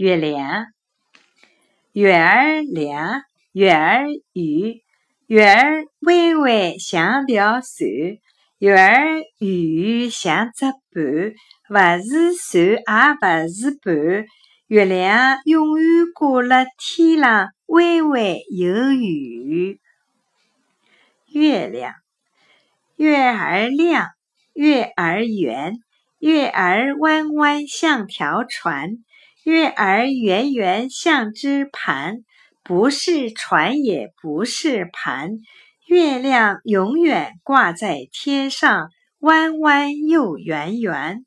[0.00, 0.64] 月亮，
[1.92, 3.20] 月儿亮，
[3.52, 4.80] 月儿圆，
[5.26, 8.18] 月儿弯弯像条船，
[8.58, 11.34] 月儿圆圆像只帆，
[11.68, 14.24] 勿是船也勿是帆，
[14.68, 18.22] 月亮永远挂辣天上，弯弯
[18.56, 19.78] 又圆圆。
[21.30, 21.92] 月亮，
[22.96, 24.08] 月儿亮，
[24.54, 25.74] 月儿圆，
[26.20, 28.92] 月儿弯弯像条船，
[29.44, 32.18] 月儿圆圆像只盘，
[32.62, 35.38] 不是船也不是盘，
[35.86, 41.24] 月亮永远挂在天上，弯弯又圆圆。